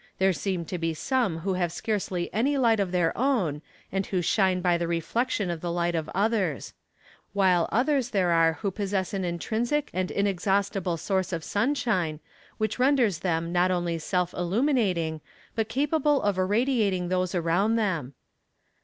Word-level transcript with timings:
There 0.17 0.33
seem 0.33 0.65
to 0.65 0.79
be 0.79 0.95
some 0.95 1.37
who 1.41 1.53
have 1.53 1.71
scarcely 1.71 2.33
any 2.33 2.57
light 2.57 2.79
of 2.79 2.91
their 2.91 3.15
own, 3.15 3.61
and 3.91 4.03
who 4.07 4.23
shine 4.23 4.59
by 4.59 4.75
the 4.75 4.87
reflection 4.87 5.51
of 5.51 5.61
the 5.61 5.71
light 5.71 5.93
of 5.93 6.09
others; 6.15 6.73
while 7.33 7.69
others 7.71 8.09
there 8.09 8.31
are 8.31 8.53
who 8.53 8.71
possess 8.71 9.13
an 9.13 9.23
intrinsic 9.23 9.91
and 9.93 10.09
inexhaustible 10.09 10.97
source 10.97 11.31
of 11.31 11.43
sunshine, 11.43 12.19
which 12.57 12.79
renders 12.79 13.19
them 13.19 13.51
not 13.51 13.69
only 13.69 13.99
self 13.99 14.33
illuminating, 14.33 15.21
but 15.53 15.69
capable 15.69 16.19
of 16.23 16.35
irradiating 16.39 17.09
those 17.09 17.35
around 17.35 17.75
them. 17.75 18.15